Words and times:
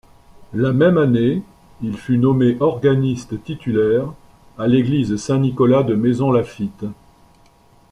La 0.55 0.73
même 0.73 0.97
année, 0.97 1.43
il 1.83 1.95
fut 1.95 2.17
nommé 2.17 2.57
organiste-titulaire 2.59 4.11
à 4.57 4.65
l'église 4.65 5.15
Saint-Nicolas 5.17 5.83
de 5.83 5.93
Maisons-Laffitte. 5.93 6.85